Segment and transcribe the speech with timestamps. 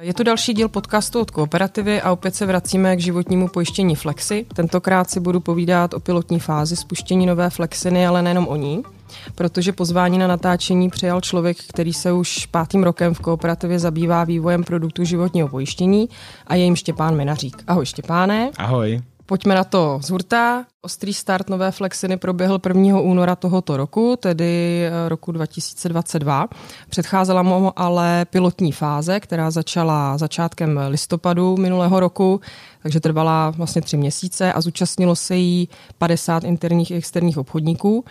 [0.00, 4.46] Je to další díl podcastu od Kooperativy a opět se vracíme k životnímu pojištění Flexi.
[4.54, 8.82] Tentokrát si budu povídat o pilotní fázi spuštění nové Flexiny, ale nejenom o ní,
[9.34, 14.64] protože pozvání na natáčení přijal člověk, který se už pátým rokem v kooperativě zabývá vývojem
[14.64, 16.08] produktu životního pojištění
[16.46, 17.62] a je jim Štěpán Minařík.
[17.66, 18.50] Ahoj Štěpáne.
[18.58, 19.02] Ahoj.
[19.28, 20.64] Pojďme na to z hurta.
[20.82, 23.00] Ostrý start nové Flexiny proběhl 1.
[23.00, 26.48] února tohoto roku, tedy eh, roku 2022.
[26.88, 32.40] Předcházela mu ale pilotní fáze, která začala začátkem listopadu minulého roku,
[32.82, 38.04] takže trvala vlastně tři měsíce a zúčastnilo se jí 50 interních i externích obchodníků.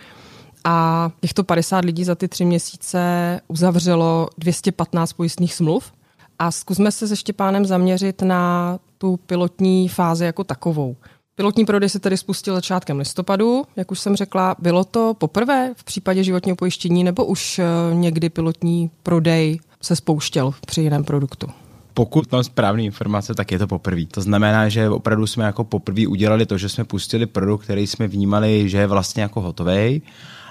[0.64, 3.00] A těchto 50 lidí za ty tři měsíce
[3.48, 5.92] uzavřelo 215 pojistných smluv.
[6.38, 10.96] A zkusme se se Štěpánem zaměřit na tu pilotní fázi jako takovou.
[11.34, 14.56] Pilotní prodej se tedy spustil začátkem listopadu, jak už jsem řekla.
[14.58, 17.64] Bylo to poprvé v případě životního pojištění nebo už eh,
[17.94, 21.46] někdy pilotní prodej se spouštěl při jiném produktu?
[21.94, 24.06] Pokud mám správné informace, tak je to poprvé.
[24.06, 28.08] To znamená, že opravdu jsme jako poprvé udělali to, že jsme pustili produkt, který jsme
[28.08, 30.02] vnímali, že je vlastně jako hotový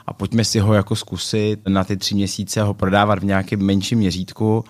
[0.08, 3.98] a pojďme si ho jako zkusit na ty tři měsíce ho prodávat v nějakém menším
[3.98, 4.64] měřítku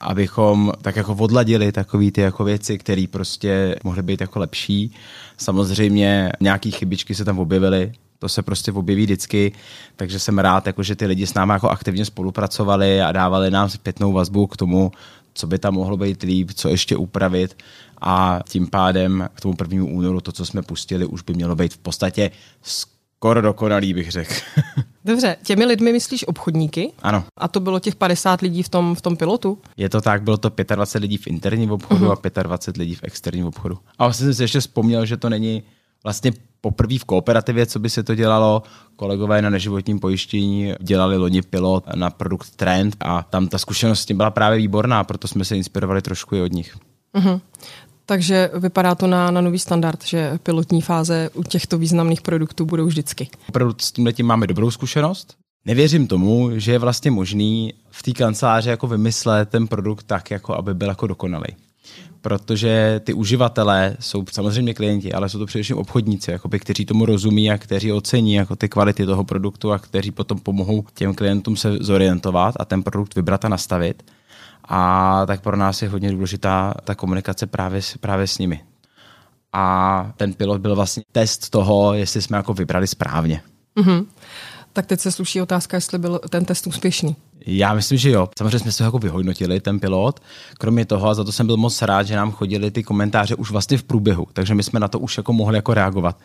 [0.00, 4.94] abychom tak jako odladili takové ty jako věci, které prostě mohly být jako lepší.
[5.36, 9.52] Samozřejmě nějaké chybičky se tam objevily, to se prostě objeví vždycky,
[9.96, 13.70] takže jsem rád, jako, že ty lidi s námi jako aktivně spolupracovali a dávali nám
[13.70, 14.92] zpětnou vazbu k tomu,
[15.34, 17.56] co by tam mohlo být líp, co ještě upravit
[18.00, 21.74] a tím pádem k tomu prvnímu únoru to, co jsme pustili, už by mělo být
[21.74, 22.30] v podstatě
[22.62, 24.34] skoro dokonalý, bych řekl.
[25.04, 26.92] Dobře, těmi lidmi myslíš obchodníky?
[27.02, 27.24] Ano.
[27.36, 29.58] A to bylo těch 50 lidí v tom, v tom pilotu?
[29.76, 32.30] Je to tak, bylo to 25 lidí v interním obchodu uh-huh.
[32.36, 33.78] a 25 lidí v externím obchodu.
[33.98, 35.62] A vlastně jsem si ještě vzpomněl, že to není
[36.04, 38.62] vlastně poprvé v kooperativě, co by se to dělalo.
[38.96, 44.06] Kolegové na neživotním pojištění dělali loni pilot na produkt Trend a tam ta zkušenost s
[44.06, 46.76] tím byla právě výborná, proto jsme se inspirovali trošku i od nich.
[47.14, 47.40] Uh-huh.
[48.08, 52.86] Takže vypadá to na, na nový standard, že pilotní fáze u těchto významných produktů budou
[52.86, 53.28] vždycky.
[53.48, 55.36] Opravdu s tímhle tím máme dobrou zkušenost.
[55.64, 60.54] Nevěřím tomu, že je vlastně možný v té kanceláři jako vymyslet ten produkt tak, jako
[60.54, 61.56] aby byl jako dokonalý.
[62.20, 67.50] Protože ty uživatelé jsou samozřejmě klienti, ale jsou to především obchodníci, jakoby, kteří tomu rozumí
[67.50, 71.76] a kteří ocení jako ty kvality toho produktu a kteří potom pomohou těm klientům se
[71.80, 74.02] zorientovat a ten produkt vybrat a nastavit.
[74.68, 78.64] A tak pro nás je hodně důležitá ta komunikace právě, právě s nimi.
[79.52, 83.42] A ten pilot byl vlastně test toho, jestli jsme jako vybrali správně.
[83.76, 84.06] Mm-hmm.
[84.78, 87.16] Tak teď se sluší otázka, jestli byl ten test úspěšný.
[87.46, 88.28] Já myslím, že jo.
[88.38, 90.20] Samozřejmě jsme se jako vyhodnotili, ten pilot.
[90.58, 93.50] Kromě toho, a za to jsem byl moc rád, že nám chodili ty komentáře už
[93.50, 96.18] vlastně v průběhu, takže my jsme na to už jako mohli jako reagovat.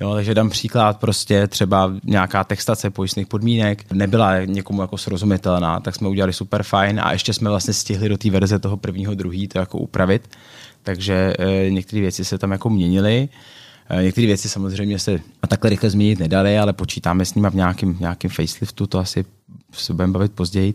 [0.00, 5.94] Jo, takže dám příklad, prostě třeba nějaká textace pojistných podmínek nebyla někomu jako srozumitelná, tak
[5.94, 9.48] jsme udělali super fajn a ještě jsme vlastně stihli do té verze toho prvního, druhý
[9.48, 10.28] to jako upravit.
[10.82, 13.28] Takže e, některé věci se tam jako měnily.
[13.90, 17.96] E, některé věci samozřejmě se takhle rychle změnit nedaly, ale počítáme s nimi v nějakém,
[18.00, 19.24] nějakém faceliftu, to asi
[19.72, 20.74] se budeme bavit později.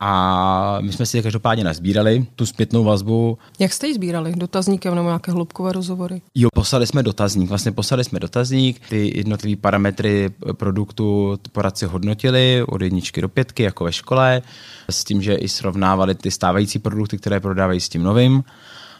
[0.00, 3.38] A my jsme si každopádně nazbírali tu zpětnou vazbu.
[3.58, 4.32] Jak jste ji sbírali?
[4.36, 6.22] Dotazníkem nebo nějaké hloubkové rozhovory?
[6.34, 7.48] Jo, poslali jsme dotazník.
[7.48, 13.84] Vlastně poslali jsme dotazník, ty jednotlivé parametry produktu poradci hodnotili od jedničky do pětky, jako
[13.84, 14.42] ve škole,
[14.90, 18.44] s tím, že i srovnávali ty stávající produkty, které prodávají s tím novým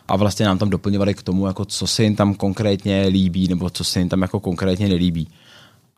[0.08, 3.70] a vlastně nám tam doplňovali k tomu, jako co se jim tam konkrétně líbí nebo
[3.70, 5.28] co se jim tam jako konkrétně nelíbí.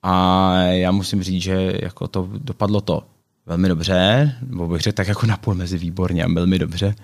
[0.03, 3.03] A já musím říct, že jako to dopadlo to
[3.47, 6.95] velmi dobře, nebo bych řekl tak jako napůl mezi výborně a velmi dobře,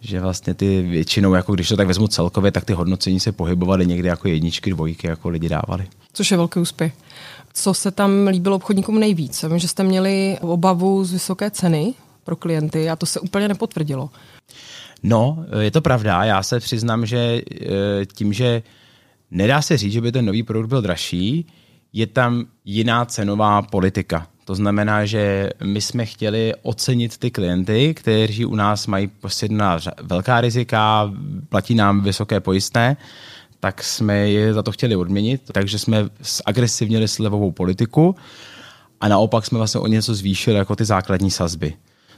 [0.00, 3.86] že vlastně ty většinou, jako když to tak vezmu celkově, tak ty hodnocení se pohybovaly
[3.86, 5.86] někdy jako jedničky, dvojky, jako lidi dávali.
[6.12, 6.92] Což je velký úspěch.
[7.54, 9.44] Co se tam líbilo obchodníkům nejvíc?
[9.48, 14.10] Vím, že jste měli obavu z vysoké ceny pro klienty a to se úplně nepotvrdilo.
[15.08, 16.24] No, je to pravda.
[16.24, 18.62] Já se přiznám, že eh, tím, že
[19.30, 21.46] nedá se říct, že by ten nový produkt byl dražší,
[21.92, 24.26] je tam jiná cenová politika.
[24.44, 29.78] To znamená, že my jsme chtěli ocenit ty klienty, kteří u nás mají prostě na
[30.02, 31.12] velká rizika,
[31.48, 32.96] platí nám vysoké pojistné,
[33.60, 36.08] tak jsme je za to chtěli odměnit, takže jsme
[36.46, 38.16] agresivněli slevovou politiku
[39.00, 41.74] a naopak jsme vlastně o něco zvýšili jako ty základní sazby.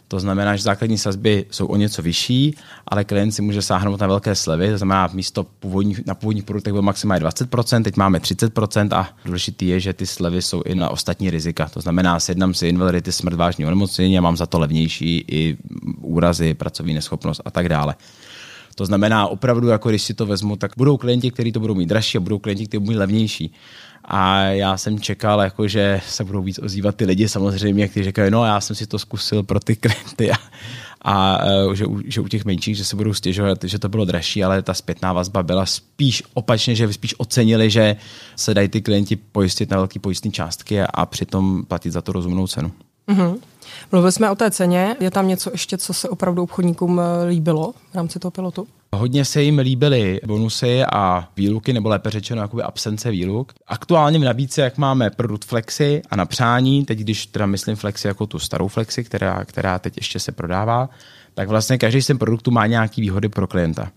[0.08, 2.54] To znamená, že základní sazby jsou o něco vyšší,
[2.86, 6.72] ale klient si může sáhnout na velké slevy, to znamená, místo původních, na původních produktech
[6.72, 10.88] byl maximálně 20%, teď máme 30% a důležité je, že ty slevy jsou i na
[10.88, 11.68] ostatní rizika.
[11.68, 15.56] To znamená, sjednám si invalidity, smrt, vážní onemocnění a mám za to levnější i
[16.00, 17.94] úrazy, pracovní neschopnost a tak dále.
[18.74, 21.86] To znamená, opravdu, jako když si to vezmu, tak budou klienti, kteří to budou mít
[21.86, 23.52] dražší a budou klienti, kteří budou mít levnější.
[24.10, 28.30] A já jsem čekal, jako, že se budou víc ozývat ty lidi samozřejmě, kteří říkají,
[28.30, 30.36] no já jsem si to zkusil pro ty klienty a,
[31.02, 34.04] a uh, že, u, že u těch menších, že se budou stěžovat, že to bylo
[34.04, 37.96] dražší, ale ta zpětná vazba byla spíš opačně, že spíš ocenili, že
[38.36, 42.12] se dají ty klienti pojistit na velké pojistné částky a, a přitom platit za to
[42.12, 42.72] rozumnou cenu.
[43.08, 43.38] Mm-hmm.
[43.92, 44.96] Mluvili jsme o té ceně.
[45.00, 48.66] Je tam něco ještě, co se opravdu obchodníkům eh, líbilo v rámci toho pilotu?
[48.92, 53.52] Hodně se jim líbily bonusy a výluky, nebo lépe řečeno jakoby absence výluk.
[53.66, 58.06] Aktuálně v nabídce, jak máme produkt Flexi a na přání, teď když teda myslím Flexi
[58.08, 60.88] jako tu starou Flexi, která, která teď ještě se prodává,
[61.34, 63.90] tak vlastně každý z těch produktů má nějaké výhody pro klienta.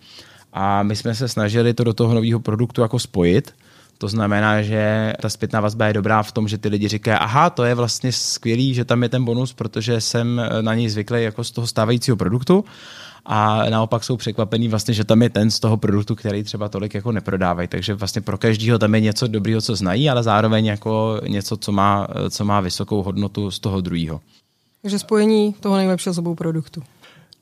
[0.54, 3.54] A my jsme se snažili to do toho nového produktu jako spojit,
[3.98, 7.50] to znamená, že ta zpětná vazba je dobrá v tom, že ty lidi říkají, aha,
[7.50, 11.44] to je vlastně skvělý, že tam je ten bonus, protože jsem na něj zvyklý jako
[11.44, 12.66] z toho stávajícího produktu
[13.26, 16.94] a naopak jsou překvapený vlastně, že tam je ten z toho produktu, který třeba tolik
[16.94, 17.68] jako neprodávají.
[17.68, 21.72] Takže vlastně pro každého tam je něco dobrého, co znají, ale zároveň jako něco, co
[21.72, 24.22] má, co má vysokou hodnotu z toho druhého.
[24.82, 26.84] Takže spojení toho nejlepšího z obou produktů.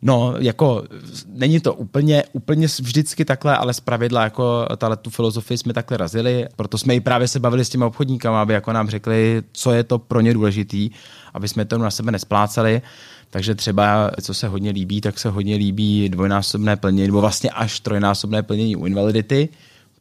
[0.01, 0.83] No, jako
[1.25, 5.97] není to úplně, úplně vždycky takhle, ale z pravidla jako tahle tu filozofii jsme takhle
[5.97, 9.71] razili, proto jsme i právě se bavili s těmi obchodníkama, aby jako nám řekli, co
[9.71, 10.89] je to pro ně důležitý,
[11.33, 12.81] aby jsme to na sebe nesplácali.
[13.29, 17.79] Takže třeba, co se hodně líbí, tak se hodně líbí dvojnásobné plnění, nebo vlastně až
[17.79, 19.49] trojnásobné plnění u invalidity,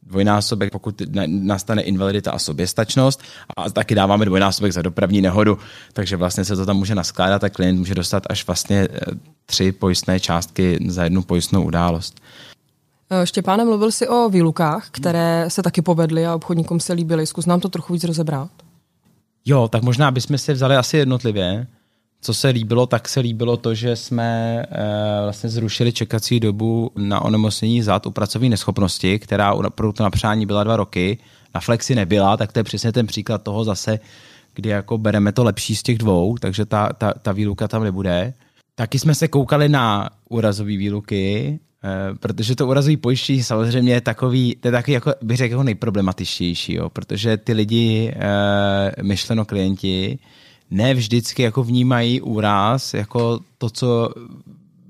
[0.09, 3.23] dvojnásobek, pokud nastane invalidita a soběstačnost
[3.57, 5.59] a taky dáváme dvojnásobek za dopravní nehodu,
[5.93, 9.01] takže vlastně se to tam může naskládat a klient může dostat až vlastně eh,
[9.47, 12.21] tři pojistné částky za jednu pojistnou událost.
[13.11, 17.27] Eh, Štěpáne, mluvil jsi o výlukách, které se taky povedly a obchodníkům se líbily.
[17.27, 18.51] Zkus nám to trochu víc rozebrat.
[19.45, 21.67] Jo, tak možná bychom si vzali asi jednotlivě.
[22.21, 27.21] Co se líbilo, tak se líbilo to, že jsme e, vlastně zrušili čekací dobu na
[27.21, 31.19] onemocnění zad u pracovní neschopnosti, která u produktu na přání byla dva roky,
[31.55, 33.99] na flexi nebyla, tak to je přesně ten příklad toho zase,
[34.55, 38.35] kdy jako bereme to lepší z těch dvou, takže ta, ta, ta výluka tam nebude.
[38.75, 44.57] Taky jsme se koukali na úrazové výluky, e, protože to úrazové pojištění samozřejmě je takový,
[44.61, 50.19] to je takový, jako, bych řekl, jako nejproblematičtější, jo, protože ty lidi, e, myšleno klienti,
[50.71, 54.09] ne vždycky jako vnímají úraz jako to, co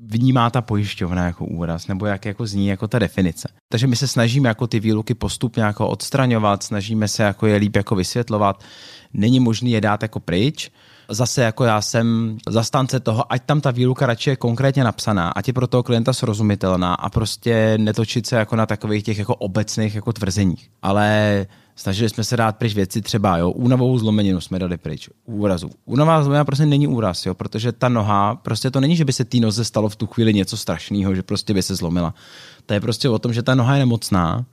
[0.07, 3.49] vnímá ta pojišťovna jako úraz, nebo jak jako zní jako ta definice.
[3.69, 7.77] Takže my se snažíme jako ty výluky postupně jako odstraňovat, snažíme se jako je líp
[7.77, 8.65] jako vysvětlovat.
[9.13, 10.71] Není možné je dát jako pryč,
[11.11, 15.47] zase jako já jsem zastánce toho, ať tam ta výluka radši je konkrétně napsaná, ať
[15.49, 19.95] je pro toho klienta srozumitelná a prostě netočit se jako na takových těch jako obecných
[19.95, 20.71] jako tvrzeních.
[20.83, 21.47] Ale
[21.79, 25.71] Snažili jsme se dát pryč věci třeba, jo, únavou zlomeninu jsme dali pryč, úrazu.
[25.85, 29.25] Únavá zlomenina prostě není úraz, jo, protože ta noha, prostě to není, že by se
[29.25, 32.15] té noze stalo v tu chvíli něco strašného, že prostě by se zlomila.
[32.67, 34.45] To je prostě o tom, že ta noha je nemocná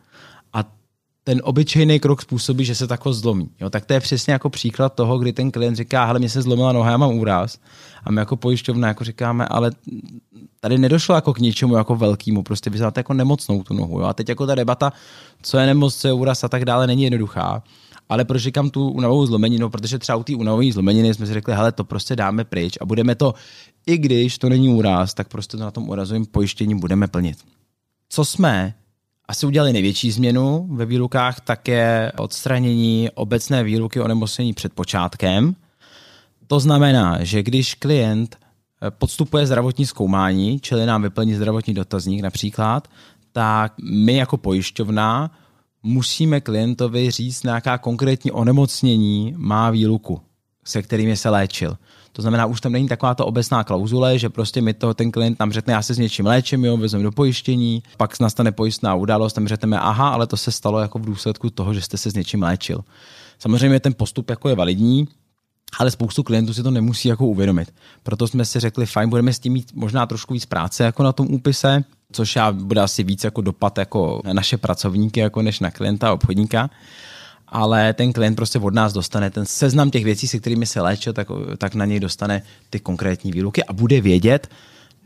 [1.27, 3.49] ten obyčejný krok způsobí, že se takhle zlomí.
[3.61, 6.41] Jo, tak to je přesně jako příklad toho, kdy ten klient říká, hele, mě se
[6.41, 7.57] zlomila noha, já mám úraz.
[8.03, 9.71] A my jako pojišťovna jako říkáme, ale
[10.59, 13.99] tady nedošlo jako k ničemu jako velkému, prostě vy jako nemocnou tu nohu.
[13.99, 14.05] Jo?
[14.05, 14.93] A teď jako ta debata,
[15.41, 17.63] co je nemoc, co je úraz a tak dále, není jednoduchá.
[18.09, 19.69] Ale proč říkám tu únavovou zlomeninu?
[19.69, 22.85] Protože třeba u té únavové zlomeniny jsme si řekli, hele, to prostě dáme pryč a
[22.85, 23.33] budeme to,
[23.85, 27.37] i když to není úraz, tak prostě to na tom úrazovém pojištění budeme plnit.
[28.09, 28.73] Co jsme
[29.27, 35.55] asi udělali největší změnu ve výlukách, tak je odstranění obecné výluky o nemocnění před počátkem.
[36.47, 38.37] To znamená, že když klient
[38.81, 42.87] Eh, podstupuje zdravotní zkoumání, čili nám vyplní zdravotní dotazník například,
[43.31, 45.31] tak my jako pojišťovna
[45.83, 50.21] musíme klientovi říct, nějaká konkrétní onemocnění má výluku,
[50.65, 51.77] se kterými se léčil.
[52.11, 55.39] To znamená, už tam není taková ta obecná klauzule, že prostě mi to ten klient
[55.39, 59.33] nám řekne, já se s něčím léčím, jo, vezmeme do pojištění, pak nastane pojistná událost,
[59.33, 62.13] tam řekneme, aha, ale to se stalo jako v důsledku toho, že jste se s
[62.13, 62.83] něčím léčil.
[63.39, 65.07] Samozřejmě ten postup jako je validní,
[65.79, 67.73] ale spoustu klientů si to nemusí jako uvědomit.
[68.03, 71.11] Proto jsme si řekli, fajn, budeme s tím mít možná trošku víc práce jako na
[71.11, 75.59] tom úpise, což já bude asi víc jako dopad jako na naše pracovníky, jako než
[75.59, 76.69] na klienta a obchodníka
[77.47, 81.13] ale ten klient prostě od nás dostane ten seznam těch věcí, se kterými se léčil,
[81.13, 84.47] tak, tak na něj dostane ty konkrétní výluky a bude vědět,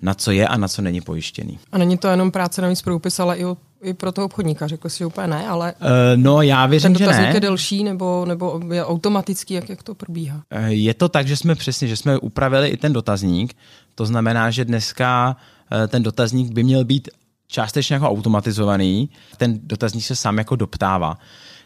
[0.02, 1.60] na co je a na co není pojištěný.
[1.72, 3.44] A není to jenom práce navíc pro úpis, ale i,
[3.82, 7.12] i pro toho obchodníka, řekl si úplně ne, ale uh, no, já věřím, ten že
[7.12, 7.32] ne.
[7.34, 10.42] je delší nebo, nebo je automatický, jak, jak to probíhá?
[10.56, 13.56] Uh, je to tak, že jsme přesně, že jsme upravili i ten dotazník,
[13.96, 15.36] to znamená, že dneska
[15.72, 17.10] uh, ten dotazník by měl být
[17.48, 21.18] částečně jako automatizovaný, ten dotazník se sám jako doptává.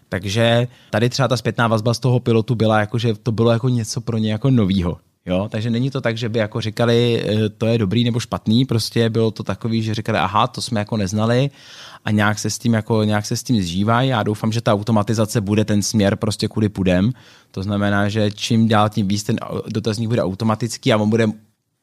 [0.10, 3.70] Takže tady třeba ta zpětná vazba z toho pilotu byla jako, že to bylo jako
[3.70, 7.50] něco pro ně jako novýho Jo, takže není to tak, že by jako říkali, eh,
[7.50, 10.98] to je dobrý nebo špatný, prostě bylo to takový, že říkali, aha, to jsme jako
[10.98, 11.50] neznali
[12.06, 14.10] a nějak se s tím jako, nějak se s tím zžívají.
[14.10, 17.12] Já doufám, že ta automatizace bude ten směr prostě kudy půjdem.
[17.52, 21.28] To znamená, že čím dál tím víc ten dotazník bude automatický a on bude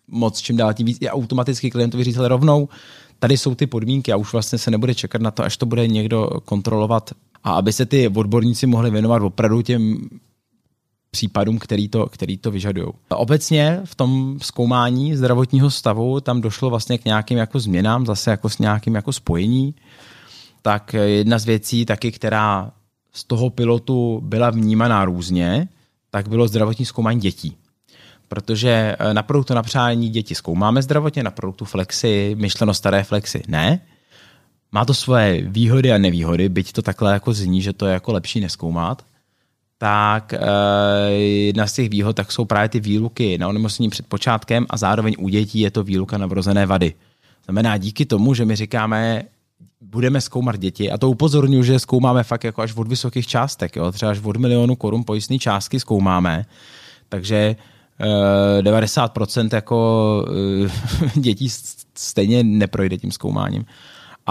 [0.09, 2.69] moc čím dál tím víc i automaticky klientovi říct, rovnou,
[3.19, 5.89] tady jsou ty podmínky a už vlastně se nebude čekat na to, až to bude
[5.89, 7.11] někdo kontrolovat
[7.45, 10.09] a aby se ty odborníci mohli věnovat opravdu těm
[11.11, 12.89] případům, který to, který to vyžadují.
[13.09, 18.49] Obecně v tom zkoumání zdravotního stavu tam došlo vlastně k nějakým jako změnám, zase jako
[18.49, 19.75] s nějakým jako spojení.
[20.63, 22.73] Tak jedna z věcí taky, která
[23.13, 25.69] z toho pilotu byla vnímaná různě,
[26.11, 27.57] tak bylo zdravotní zkoumání dětí.
[28.29, 33.81] Protože eh, na produktu napřání děti zkoumáme zdravotně, na produktu Flexi, myšleno staré Flexi ne.
[34.73, 38.13] Má to svoje výhody a nevýhody, byť to takhle jako zní, že to je jako
[38.13, 39.03] lepší neskoumat
[39.83, 41.13] tak uh,
[41.47, 45.15] jedna z těch výhod tak jsou právě ty výluky na onemocnění před počátkem a zároveň
[45.19, 46.95] u dětí je to výluka na vrozené vady.
[47.45, 49.23] Znamená díky tomu, že my říkáme,
[49.81, 53.93] budeme zkoumat děti a to upozorňuji, že zkoumáme fakt jako až od vysokých částek, jo?
[53.93, 56.45] třeba až od milionu korun pojistné částky zkoumáme,
[57.09, 57.57] takže
[58.01, 60.25] uh, eh, 90% jako
[60.63, 61.49] uh, dětí
[61.95, 63.65] stejně neprojde tím zkoumáním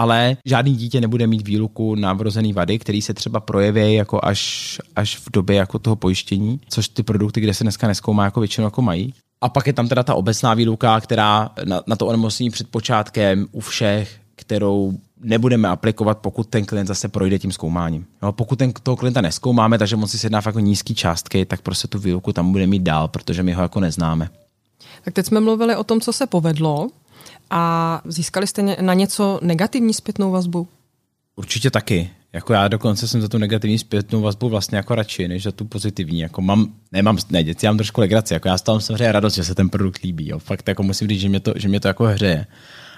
[0.00, 4.80] ale žádný dítě nebude mít výluku na vrozený vady, který se třeba projeví jako až,
[4.96, 8.66] až v době jako toho pojištění, což ty produkty, kde se dneska neskoumá, jako většinou
[8.66, 9.14] jako mají.
[9.40, 13.46] A pak je tam teda ta obecná výluka, která na, na to onemocnění před počátkem
[13.52, 18.06] u všech, kterou nebudeme aplikovat, pokud ten klient zase projde tím zkoumáním.
[18.22, 21.88] No, pokud ten, toho klienta neskoumáme, takže on si sedná jako nízké částky, tak prostě
[21.88, 24.30] tu výluku tam bude mít dál, protože my ho jako neznáme.
[25.04, 26.88] Tak teď jsme mluvili o tom, co se povedlo.
[27.50, 30.68] A získali jste na něco negativní zpětnou vazbu?
[31.36, 32.10] Určitě taky.
[32.32, 35.64] Jako já dokonce jsem za tu negativní zpětnou vazbu vlastně jako radši, než za tu
[35.64, 36.20] pozitivní.
[36.20, 38.34] Jako mám, nemám, ne, děti, já mám trošku legraci.
[38.34, 40.28] Jako já z toho samozřejmě radost, že se ten produkt líbí.
[40.28, 40.38] Jo.
[40.38, 42.46] Fakt jako musím říct, že mě to, že mě to jako hřeje.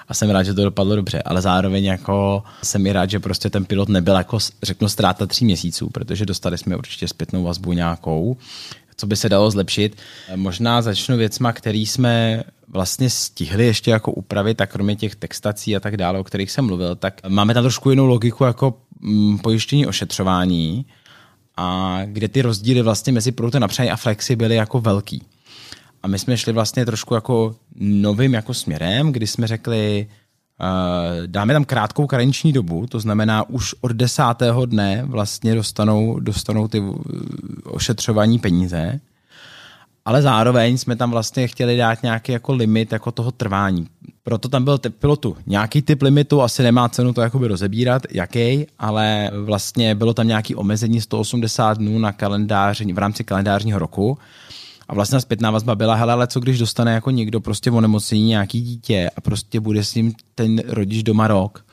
[0.09, 3.50] A jsem rád, že to dopadlo dobře, ale zároveň jako jsem i rád, že prostě
[3.50, 8.37] ten pilot nebyl jako, řeknu, ztráta tří měsíců, protože dostali jsme určitě zpětnou vazbu nějakou,
[9.03, 9.97] co by se dalo zlepšit.
[10.37, 15.81] Možná začnu věcma, který jsme vlastně stihli ještě jako upravit, tak kromě těch textací a
[15.81, 19.87] tak dále, o kterých jsem mluvil, tak máme tam trošku jinou logiku jako mm, pojištění
[19.87, 20.87] ošetřování,
[21.57, 25.23] a kde ty rozdíly vlastně mezi produktem napřání a flexi byly jako velký.
[26.03, 30.07] A my jsme šli vlastně trošku jako novým jako směrem, kdy jsme řekli,
[31.26, 36.83] dáme tam krátkou karenční dobu, to znamená už od desátého dne vlastně dostanou, dostanou ty
[37.64, 39.00] ošetřování peníze
[40.04, 43.87] ale zároveň jsme tam vlastně chtěli dát nějaký jako limit jako toho trvání.
[44.23, 45.37] Proto tam byl typ pilotu.
[45.47, 50.54] Nějaký typ limitu, asi nemá cenu to jakoby rozebírat, jaký, ale vlastně bylo tam nějaký
[50.54, 54.19] omezení 180 dnů na kalendář, v rámci kalendářního roku.
[54.89, 58.27] A vlastně zpětná vazba byla, hele, ale co když dostane jako někdo prostě v onemocnění
[58.27, 61.65] nějaký dítě a prostě bude s ním ten rodič doma rok.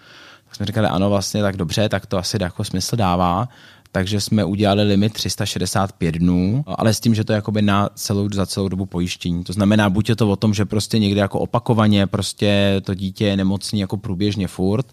[0.46, 3.48] Tak jsme říkali, ano, vlastně tak dobře, tak to asi jako smysl dává
[3.92, 8.46] takže jsme udělali limit 365 dnů, ale s tím, že to je na celou, za
[8.46, 9.44] celou dobu pojištění.
[9.44, 13.26] To znamená, buď je to o tom, že prostě někde jako opakovaně prostě to dítě
[13.26, 14.86] je nemocný jako průběžně furt,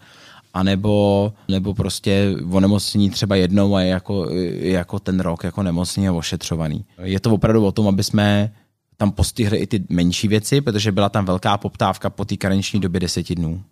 [0.57, 6.13] anebo, nebo prostě onemocnění třeba jednou a je jako, jako ten rok jako nemocný a
[6.13, 6.85] ošetřovaný.
[7.03, 8.53] Je to opravdu o tom, aby jsme
[8.97, 13.01] tam postihli i ty menší věci, protože byla tam velká poptávka po té karenční době
[13.01, 13.63] deseti dnů.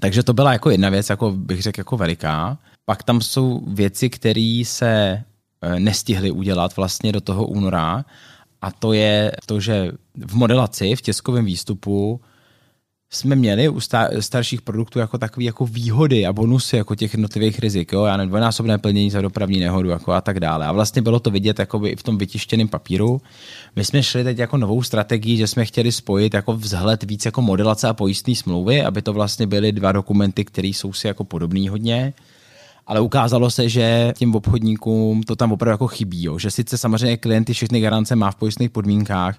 [0.00, 2.58] Takže to byla jako jedna věc, jako bych řekl, jako veliká.
[2.84, 5.22] Pak tam jsou věci, které se
[5.62, 8.04] eh, nestihly udělat vlastně do toho února
[8.62, 9.92] a to je to, že
[10.26, 12.20] v modelaci, v těskovém výstupu
[13.14, 13.80] jsme měli u
[14.20, 18.28] starších produktů jako takové jako výhody a bonusy jako těch jednotlivých rizik, jo, já nevím,
[18.28, 20.66] dvojnásobné plnění za dopravní nehodu jako a tak dále.
[20.66, 23.20] A vlastně bylo to vidět jako i v tom vytištěném papíru.
[23.76, 27.42] My jsme šli teď jako novou strategii, že jsme chtěli spojit jako vzhled víc jako
[27.42, 31.68] modelace a pojistné smlouvy, aby to vlastně byly dva dokumenty, které jsou si jako podobný
[31.68, 32.12] hodně
[32.86, 36.38] ale ukázalo se, že těm obchodníkům to tam opravdu jako chybí, jo.
[36.38, 39.38] že sice samozřejmě klienty všechny garance má v pojistných podmínkách,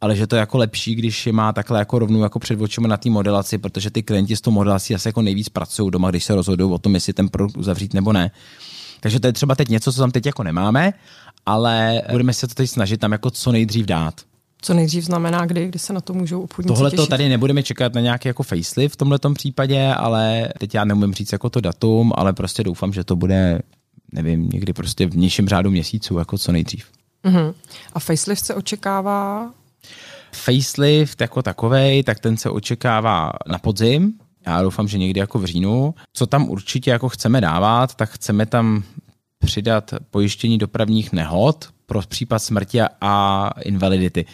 [0.00, 2.88] ale že to je jako lepší, když je má takhle jako rovnou jako před očima
[2.88, 6.24] na té modelaci, protože ty klienti s tou modelací asi jako nejvíc pracují doma, když
[6.24, 8.30] se rozhodují o tom, jestli ten produkt uzavřít nebo ne.
[9.00, 10.92] Takže to je třeba teď něco, co tam teď jako nemáme,
[11.46, 14.14] ale budeme se to teď snažit tam jako co nejdřív dát.
[14.62, 17.94] Co nejdřív znamená kdy, kdy se na to můžou obchodníci Tohle to tady nebudeme čekat
[17.94, 22.12] na nějaký jako facelift v tomhle případě, ale teď já neumím říct jako to datum,
[22.14, 23.62] ale prostě doufám, že to bude,
[24.12, 26.86] nevím, někdy prostě v nižším řádu měsíců, jako co nejdřív.
[27.24, 27.54] Uh-huh.
[27.92, 29.50] A facelift se očekává?
[30.32, 34.12] Facelift jako takovej, tak ten se očekává na podzim,
[34.46, 35.94] já doufám, že někdy jako v říjnu.
[36.12, 38.82] Co tam určitě jako chceme dávat, tak chceme tam
[39.38, 44.26] přidat pojištění dopravních nehod pro případ smrti a invalidity.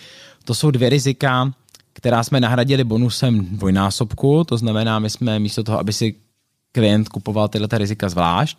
[0.44, 1.52] To jsou dvě rizika,
[1.92, 6.14] která jsme nahradili bonusem dvojnásobku, to znamená, my jsme místo toho, aby si
[6.74, 8.58] klient kupoval tyhle rizika zvlášť,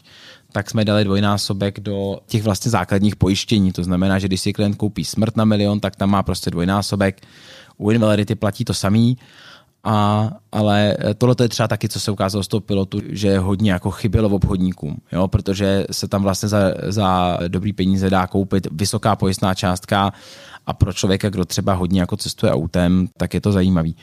[0.52, 3.72] tak jsme dali dvojnásobek do těch vlastně základních pojištění.
[3.72, 7.22] To znamená, že když si klient koupí smrt na milion, tak tam má prostě dvojnásobek.
[7.78, 9.18] U invalidity platí to samý.
[9.84, 13.92] A, ale tohle je třeba taky, co se ukázalo z toho pilotu, že hodně jako
[13.92, 15.28] chybělo v obchodníkům, jo?
[15.28, 20.14] protože se tam vlastně za, za dobrý peníze dá koupit vysoká pojistná částka
[20.66, 23.96] a pro člověka, kdo třeba hodně jako cestuje autem, tak je to zajímavý.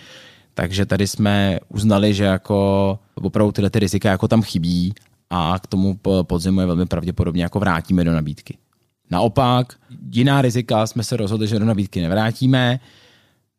[0.54, 4.94] Takže tady jsme uznali, že jako opravdu tyhle ty rizika jako tam chybí
[5.30, 8.59] a k tomu podzimu je velmi pravděpodobně jako vrátíme do nabídky.
[9.11, 9.73] Naopak,
[10.12, 12.80] jiná rizika jsme se rozhodli, že do nabídky nevrátíme.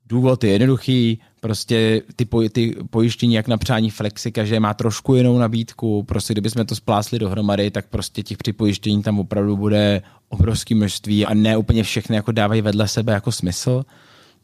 [0.06, 5.16] Důvod je jednoduchý, prostě ty, poj, ty pojištění jak na přání Flexi, každé má trošku
[5.16, 10.76] jinou nabídku, prostě kdybychom to splásli dohromady, tak prostě těch připojištění tam opravdu bude obrovské
[10.76, 13.84] množství a ne úplně všechny jako dávají vedle sebe jako smysl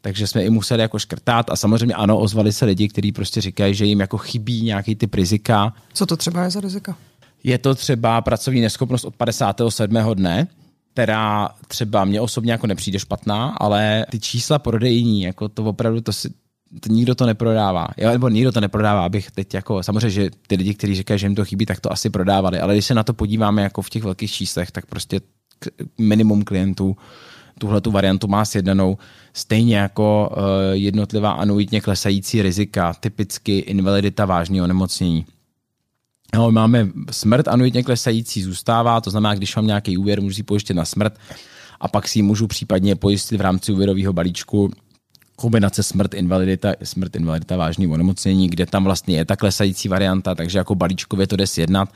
[0.02, 3.74] takže jsme i museli jako škrtat a samozřejmě ano, ozvali se lidi, kteří prostě říkají,
[3.74, 5.74] že jim jako chybí nějaký typ rizika.
[5.94, 6.96] Co to třeba je za rizika?
[7.44, 9.96] Je to třeba pracovní neschopnost od 57.
[10.14, 10.48] dne,
[10.94, 16.14] která třeba mě osobně jako nepřijde špatná, ale ty čísla prodejní, jako to opravdu to
[16.14, 16.30] si,
[16.80, 17.88] to nikdo to neprodává.
[17.98, 21.26] Jo, nebo nikdo to neprodává, abych teď jako, samozřejmě, že ty lidi, kteří říkají, že
[21.26, 23.90] jim to chybí, tak to asi prodávali, ale když se na to podíváme jako v
[23.90, 25.22] těch velkých číslech, tak prostě
[25.98, 26.98] minimum klientů
[27.60, 28.98] tuhle tu variantu má sjednanou,
[29.34, 35.26] stejně jako uh, jednotlivá anuitně klesající rizika, typicky invalidita vážného onemocnění.
[36.36, 40.76] No, máme smrt anuitně klesající zůstává, to znamená, když mám nějaký úvěr, můžu si pojistit
[40.76, 41.14] na smrt
[41.80, 44.72] a pak si ji můžu případně pojistit v rámci úvěrového balíčku
[45.36, 50.58] kombinace smrt, invalidita, smrt, invalidita, vážný onemocnění, kde tam vlastně je ta klesající varianta, takže
[50.58, 51.90] jako balíčkově to jde sjednat,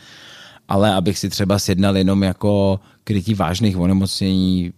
[0.67, 4.73] ale abych si třeba sjednal jenom jako krytí vážných onemocnění,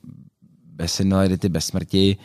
[0.76, 2.18] bez invalidity, bez smrti,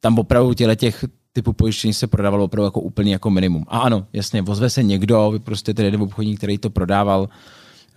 [0.00, 3.64] tam opravdu těle těch typu pojištění se prodávalo opravdu jako úplně jako minimum.
[3.68, 7.28] A ano, jasně, vozve se někdo, vy prostě ten jeden obchodník, který to prodával,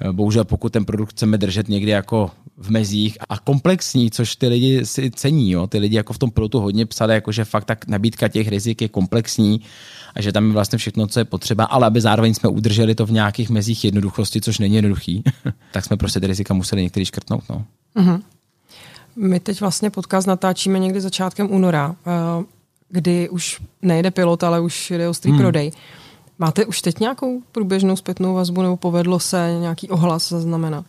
[0.01, 4.47] eh, bohužel pokud ten produkt chceme držet někdy jako v mezích a komplexní, což ty
[4.47, 5.67] lidi si cení, jo?
[5.67, 8.81] ty lidi jako v tom pilotu hodně psali, jako že fakt tak nabídka těch rizik
[8.81, 9.61] je komplexní
[10.15, 13.05] a že tam je vlastně všechno, co je potřeba, ale aby zároveň jsme udrželi to
[13.05, 15.23] v nějakých mezích jednoduchosti, což není jednoduchý,
[15.73, 17.43] tak jsme prostě ty rizika museli některý škrtnout.
[17.49, 17.65] No.
[17.95, 18.21] Uh-huh.
[19.15, 22.43] My teď vlastně podcast natáčíme někdy začátkem února, eh,
[22.89, 25.39] kdy už nejde pilot, ale už jde ostrý hmm.
[25.39, 25.71] prodej.
[26.39, 30.85] Máte už teď nějakou průběžnou zpětnou vazbu nebo povedlo se nějaký ohlas zaznamenat?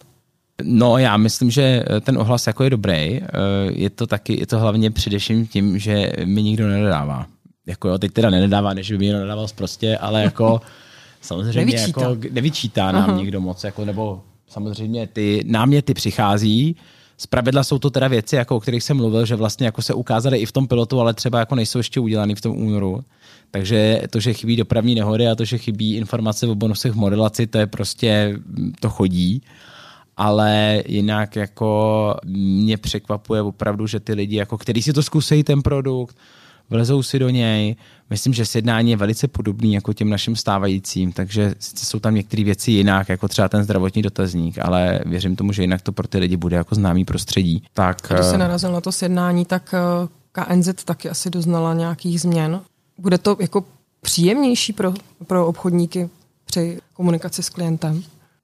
[0.63, 2.93] No, já myslím, že ten ohlas jako je dobrý.
[2.93, 3.29] Eh,
[3.69, 7.27] je to taky, je to hlavně především tím, že mi nikdo nedodává.
[7.67, 10.61] Jako jo, teď teda nedává, než by mi někdo nedával prostě, ale jako
[11.21, 12.01] samozřejmě nevyčítá.
[12.01, 13.19] jako nevyčítá nám Aha.
[13.19, 16.77] nikdo moc, jako, nebo samozřejmě ty náměty přichází,
[17.27, 20.39] pravidla jsou to teda věci, jako o kterých jsem mluvil, že vlastně jako se ukázaly
[20.39, 23.05] i v tom pilotu, ale třeba jako nejsou ještě udělané v tom únoru.
[23.51, 27.47] Takže to, že chybí dopravní nehody a to, že chybí informace o bonusech v modelaci,
[27.47, 28.39] to je prostě,
[28.81, 29.43] to chodí.
[30.17, 35.63] Ale jinak jako mě překvapuje opravdu, že ty lidi, jako, který si to zkusí ten
[35.63, 36.17] produkt,
[36.71, 37.77] vlezou si do něj.
[38.13, 42.45] Myslím, že sjednání je velice podobný jako těm našim stávajícím, takže sice jsou tam některé
[42.45, 46.19] věci jinak, jako třeba ten zdravotní dotazník, ale věřím tomu, že jinak to pro ty
[46.19, 47.63] lidi bude jako známý prostředí.
[47.73, 52.21] Tak, Když se eh, narazil na to sjednání, tak eh, KNZ taky asi doznala nějakých
[52.21, 52.61] změn.
[52.99, 53.65] Bude to jako
[54.01, 54.95] příjemnější pro,
[55.27, 56.11] pro obchodníky
[56.45, 58.03] při komunikaci s klientem?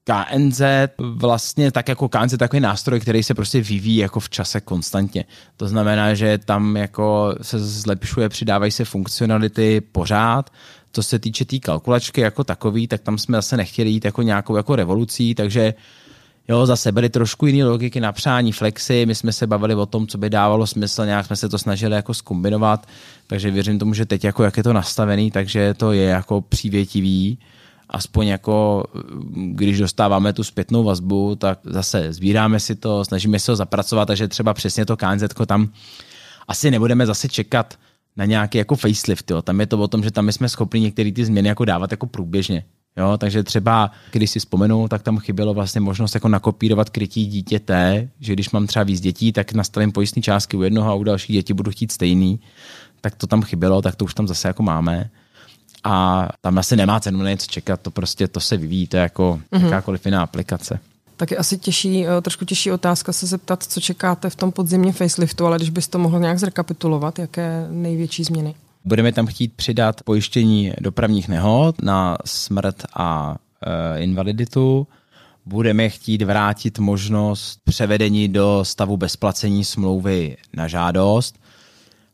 [0.09, 0.61] KNZ
[0.99, 5.25] vlastně tak jako KNZ takový nástroj, který se prostě vyvíjí jako v čase konstantně.
[5.57, 10.51] To znamená, že tam jako se zlepšuje, přidávají se funkcionality pořád.
[10.93, 14.23] Co se týče té tý kalkulačky jako takový, tak tam jsme zase nechtěli jít jako
[14.23, 15.75] nějakou jako revolucí, takže
[16.51, 20.07] Jo, zase byly trošku jiné logiky na přání flexy, my jsme se bavili o tom,
[20.07, 22.87] co by dávalo smysl, nějak jsme se to snažili jako skombinovat,
[23.27, 27.39] takže věřím tomu, že teď jako jak je to nastavený, takže to je jako přívětivý
[27.91, 28.85] aspoň jako,
[29.35, 34.29] když dostáváme tu zpětnou vazbu, tak zase sbíráme si to, snažíme se ho zapracovat, takže
[34.29, 35.69] třeba přesně to KNZ tam
[36.49, 37.79] asi nebudeme zase čekat
[38.17, 39.31] na nějaký jako facelift.
[39.31, 39.43] Jo.
[39.43, 42.07] Tam je to o tom, že tam jsme schopni některé ty změny jako dávat jako
[42.07, 42.65] průběžně.
[42.97, 48.09] Jo, takže třeba, když si vzpomenu, tak tam chybělo vlastně možnost jako nakopírovat krytí dítěte,
[48.21, 51.37] že když mám třeba víc dětí, tak nastavím pojistný částky u jednoho a u dalších
[51.37, 52.41] dětí budu chtít stejný,
[53.01, 55.11] tak to tam chybělo, tak to už tam zase jako máme
[55.85, 59.03] a tam asi nemá cenu na něco čekat, to prostě to se vyvíjí, to je
[59.03, 59.65] jako mm-hmm.
[59.65, 60.81] jakákoliv jiná aplikace.
[61.17, 64.93] Tak je asi těžší, eh, trošku těžší otázka se zeptat, co čekáte v tom podzimním
[64.93, 68.55] faceliftu, ale když byste to mohl nějak zrekapitulovat, jaké největší změny?
[68.85, 74.87] Budeme tam chtít přidat pojištění dopravních nehod na smrt a e, invaliditu.
[75.47, 81.39] Budeme chtít vrátit možnost převedení do stavu bezplacení smlouvy na žádost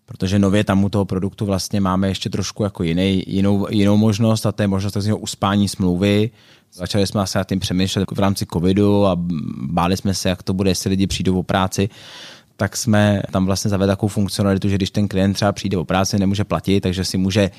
[0.06, 4.46] protože nově tam u toho produktu vlastně máme ještě trošku jako jiný, jinou, jinou možnost
[4.46, 6.30] a to je možnost takzvaného uspání smlouvy.
[6.72, 9.16] Začali jsme asi nad tím přemýšlet v rámci covidu a
[9.56, 11.88] báli jsme se, jak to bude, jestli lidi přijdou o práci
[12.56, 16.18] tak jsme tam vlastně zavedli takovou funkcionalitu, že když ten klient třeba přijde o práci,
[16.18, 17.50] nemůže platit, takže si může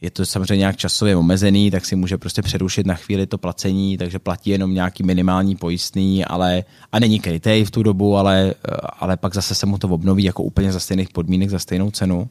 [0.00, 3.98] je to samozřejmě nějak časově omezený, tak si může prostě přerušit na chvíli to placení,
[3.98, 8.54] takže platí jenom nějaký minimální pojistný, ale a není krytej v tu dobu, ale,
[9.00, 12.28] ale pak zase se mu to obnoví jako úplně za stejných podmínek, za stejnou cenu.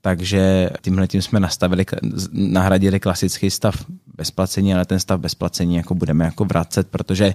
[0.00, 1.84] Takže tímhle tím jsme nastavili,
[2.32, 3.84] nahradili klasický stav
[4.16, 7.34] bez placení, ale ten stav bez placení jako budeme jako vracet, protože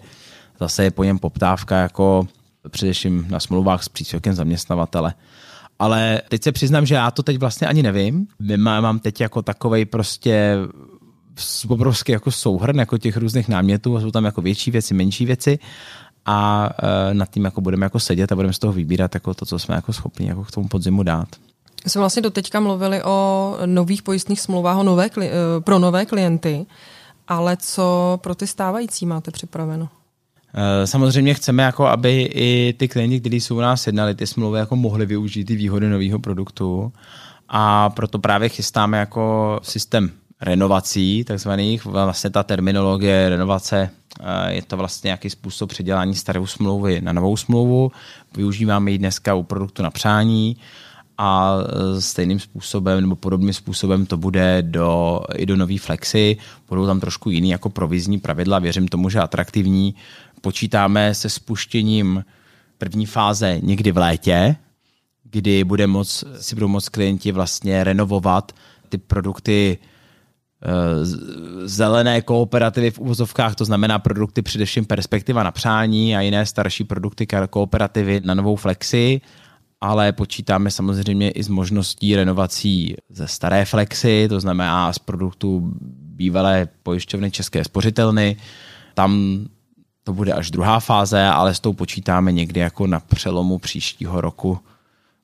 [0.60, 2.28] zase je po něm poptávka jako
[2.70, 5.14] především na smlouvách s příspěvkem zaměstnavatele.
[5.80, 8.28] Ale teď se přiznám, že já to teď vlastně ani nevím.
[8.58, 10.58] Mám teď jako takovej prostě
[11.68, 15.60] obrovský jako souhrn jako těch různých námětů, jsou tam jako větší věci, menší věci
[16.26, 19.46] a e, nad tím jako budeme jako sedět a budeme z toho vybírat jako to,
[19.46, 21.28] co jsme jako schopni jako k tomu podzimu dát.
[21.88, 26.66] Jsme vlastně doteďka mluvili o nových pojistných smlouvách o nové, e, pro nové klienty,
[27.28, 29.90] ale co pro ty stávající máte připraveno?
[30.54, 34.60] Eh, samozřejmě chceme, jako aby i ty klienti, kteří jsou u nás jednali, ty smlouvy
[34.60, 36.94] jako mohli využít ty výhody nového produktu
[37.50, 44.78] a proto právě chystáme jako systém renovací, takzvaných, vlastně ta terminologie renovace eh, je to
[44.78, 47.92] vlastně nějaký způsob předělání starou smlouvy na novou smlouvu.
[48.36, 50.58] Využíváme ji dneska u produktu na přání
[51.18, 56.38] a eh, stejným způsobem nebo podobným způsobem to bude do, i do nový flexy.
[56.70, 59.96] Budou tam trošku jiný jako provizní pravidla, věřím tomu, že atraktivní
[60.48, 62.26] počítáme se spuštěním
[62.78, 64.56] první fáze někdy v létě,
[65.24, 68.52] kdy bude moc, si budou moct klienti vlastně renovovat
[68.90, 70.68] ty produkty eh,
[71.68, 77.28] zelené kooperativy v uvozovkách, to znamená produkty především perspektiva na přání a jiné starší produkty
[77.50, 79.22] kooperativy na novou flexi,
[79.82, 85.74] ale počítáme samozřejmě i s možností renovací ze staré flexy, to znamená z produktů
[86.16, 88.38] bývalé pojišťovny České spořitelny.
[88.94, 89.40] Tam
[90.08, 94.60] to bude až druhá fáze, ale s tou počítáme někdy jako na přelomu příštího roku,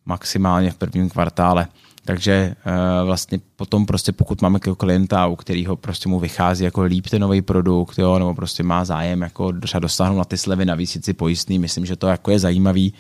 [0.05, 1.67] maximálně v prvním kvartále.
[2.05, 7.07] Takže uh, vlastně potom prostě pokud máme klienta, u kterého prostě mu vychází jako líp
[7.07, 11.13] ten nový produkt, jo, nebo prostě má zájem jako dosáhnout na ty slevy, navíc si
[11.13, 12.93] pojistný, myslím, že to jako je zajímavý.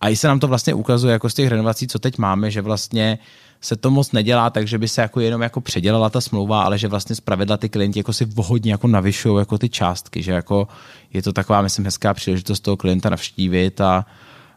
[0.00, 2.62] A i se nám to vlastně ukazuje jako z těch renovací, co teď máme, že
[2.62, 3.18] vlastně
[3.64, 6.78] se to moc nedělá tak, že by se jako jenom jako předělala ta smlouva, ale
[6.78, 10.68] že vlastně zpravidla ty klienti jako si vhodně jako navyšují jako ty částky, že jako
[11.12, 14.06] je to taková, myslím, hezká příležitost toho klienta navštívit a,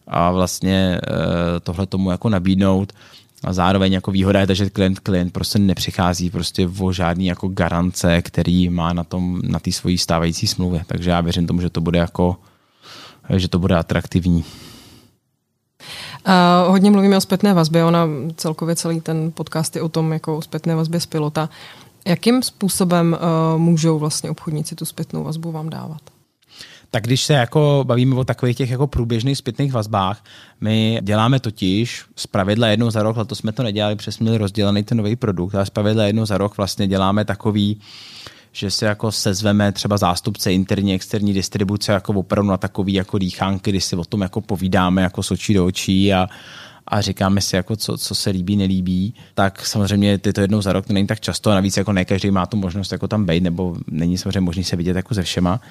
[0.08, 2.94] a vlastně e, tohle tomu jako nabídnout.
[3.44, 8.22] A zároveň jako výhoda je, že klient, klient prostě nepřichází prostě o žádný jako garance,
[8.22, 10.84] který má na tom, na té svojí stávající smlouvě.
[10.88, 12.38] Takže já věřím tomu, že to bude jako,
[13.36, 14.44] že to bude atraktivní.
[16.28, 20.38] Uh, hodně mluvíme o zpětné vazbě, ona celkově celý ten podcast je o tom, jako
[20.38, 21.50] o zpětné vazbě z pilota.
[22.08, 23.18] Jakým způsobem
[23.54, 26.02] uh, můžou vlastně obchodníci tu zpětnou vazbu vám dávat?
[26.92, 30.24] Tak když se jako bavíme o takových těch jako průběžných zpětných vazbách,
[30.62, 34.84] my děláme totiž z pravidla jednou za rok, letos jsme to nedělali, jsme měli rozdělený
[34.84, 37.82] ten nový produkt, ale z pravidla jednou za rok vlastně děláme takový uh,
[38.58, 43.72] že se jako sezveme třeba zástupce interní, externí distribuce jako opravdu na takový jako dýchánky,
[43.72, 46.28] kdy si o tom jako povídáme jako s očí do očí a,
[46.88, 50.74] a říkáme si, jako co, co se líbí, nelíbí, tak samozřejmě ty to jednou za
[50.74, 53.26] rok to není tak často a navíc jako ne každý má tu možnost jako tam
[53.26, 55.62] být, nebo není samozřejmě možný se vidět jako se všema.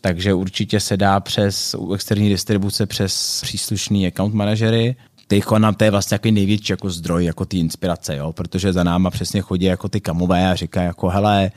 [0.00, 5.90] Takže určitě se dá přes externí distribuce, přes příslušný account manažery, ty nám to je
[5.90, 8.32] vlastně jako největší jako zdroj jako ty inspirace, jo?
[8.32, 11.50] protože za náma přesně chodí jako ty kamové a říkají jako hele,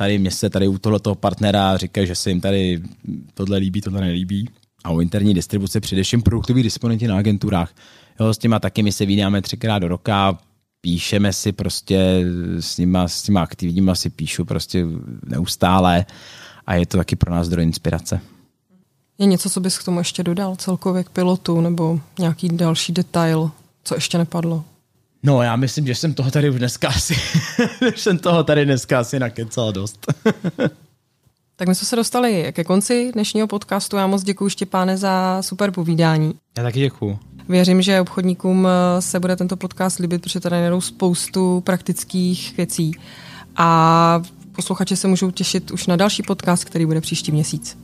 [0.00, 2.82] tady mě se tady u tohoto partnera říkají, že se jim tady
[3.34, 4.48] tohle líbí, tohle nelíbí.
[4.84, 7.74] A u interní distribuce především produktoví disponenti na agenturách.
[8.20, 10.38] Jo, s těma taky my se vydáme třikrát do roka,
[10.80, 12.24] píšeme si prostě
[12.60, 14.86] s nima, s těma aktivníma si píšu prostě
[15.26, 16.06] neustále
[16.66, 18.20] a je to taky pro nás zdroj inspirace.
[19.18, 23.50] Je něco, co bys k tomu ještě dodal celkově k pilotu nebo nějaký další detail,
[23.84, 24.64] co ještě nepadlo?
[25.22, 27.14] No, já myslím, že jsem toho tady už dneska asi,
[27.96, 30.06] jsem toho tady dneska asi nakecal dost.
[31.56, 33.96] tak my jsme se dostali ke konci dnešního podcastu.
[33.96, 36.34] Já moc děkuji Štěpáne za super povídání.
[36.58, 37.18] Já taky děkuji.
[37.48, 42.92] Věřím, že obchodníkům eh, se bude tento podcast líbit, protože tady najdou spoustu praktických věcí.
[43.56, 47.76] A posluchači se můžou těšit už na další podcast, který bude příští měsíc.